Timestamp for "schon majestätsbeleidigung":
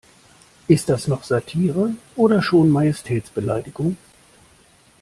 2.41-3.97